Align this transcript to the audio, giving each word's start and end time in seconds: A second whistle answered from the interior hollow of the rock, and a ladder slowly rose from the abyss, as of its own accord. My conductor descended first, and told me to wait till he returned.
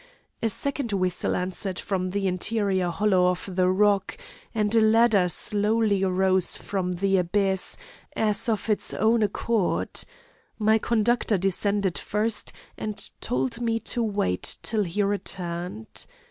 A 0.41 0.49
second 0.49 0.91
whistle 0.93 1.35
answered 1.35 1.77
from 1.77 2.09
the 2.09 2.25
interior 2.25 2.89
hollow 2.89 3.27
of 3.27 3.47
the 3.55 3.69
rock, 3.69 4.17
and 4.51 4.73
a 4.73 4.81
ladder 4.81 5.29
slowly 5.29 6.03
rose 6.03 6.57
from 6.57 6.93
the 6.93 7.17
abyss, 7.17 7.77
as 8.15 8.49
of 8.49 8.67
its 8.67 8.95
own 8.95 9.21
accord. 9.21 10.01
My 10.57 10.79
conductor 10.79 11.37
descended 11.37 11.99
first, 11.99 12.51
and 12.79 13.11
told 13.21 13.61
me 13.61 13.77
to 13.93 14.01
wait 14.01 14.55
till 14.63 14.85
he 14.85 15.03
returned. 15.03 16.07